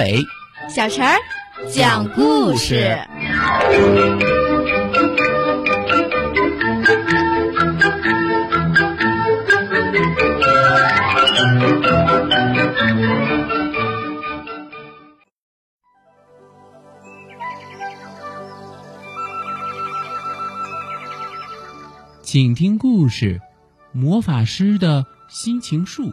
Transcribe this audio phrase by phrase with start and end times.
[0.00, 0.24] 阿伟，
[0.74, 1.18] 小陈儿
[1.70, 2.98] 讲故事。
[22.22, 23.38] 请听故事
[23.98, 26.04] 《魔法师的心情树》。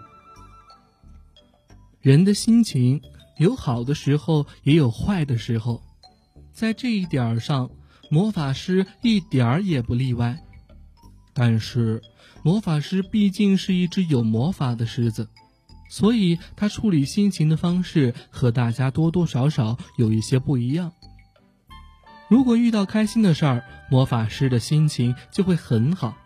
[2.01, 3.01] 人的心情
[3.37, 5.81] 有好的时候，也有坏的时候，
[6.53, 7.69] 在这一点上，
[8.09, 10.43] 魔法师一点儿也不例外。
[11.33, 12.01] 但是，
[12.43, 15.29] 魔法师毕竟是一只有魔法的狮子，
[15.89, 20.91] 所以他处理心情的方式和大家多多少少有一些不一样。
[22.27, 26.17] 如果遇到开心的事儿，魔法师的心情就会很好。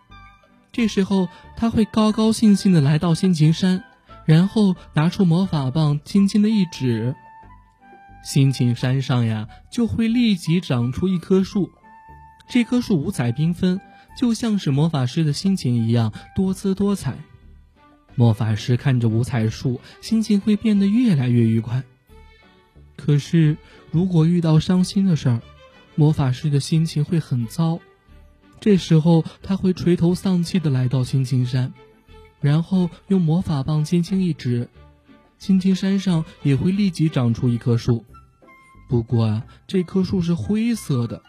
[0.71, 3.83] 这时候，他会高高兴兴的来到心情山，
[4.25, 7.15] 然后拿出魔法棒，轻轻的一指，
[8.23, 11.69] 心情山上呀就会立即长出一棵树。
[12.47, 13.79] 这棵树五彩缤纷，
[14.17, 17.17] 就像是魔法师的心情一样多姿多彩。
[18.15, 21.83] 魔法师看着五彩树，心情会变得越来越愉快。
[22.97, 23.57] 可是，
[23.89, 25.41] 如果遇到伤心的事儿，
[25.95, 27.79] 魔法师的心情会很糟，
[28.59, 31.73] 这时候他会垂头丧气的来到心情山，
[32.41, 34.67] 然后用魔法棒轻轻一指，
[35.37, 38.03] 青青山上也会立即长出一棵树。
[38.89, 41.21] 不过啊，这棵树是灰色的，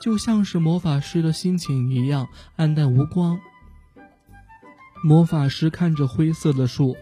[0.00, 3.38] 就像是魔法师的心情一样暗淡无光。
[5.04, 6.96] 魔法师看着灰色的树，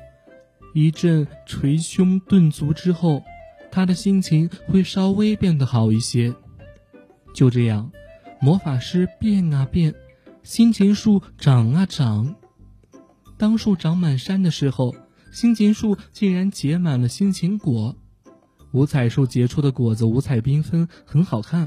[0.74, 3.22] 一阵捶胸顿足之后，
[3.70, 6.34] 他的心情会稍微变得好一些。
[7.34, 7.92] 就这样，
[8.41, 9.95] 魔法师变啊变，
[10.42, 12.35] 心情树长啊长。
[13.40, 14.95] 当树长满山的时候，
[15.33, 17.96] 心情树竟然结满了心情果。
[18.73, 21.67] 五彩树结出的果子五彩缤纷，很好看。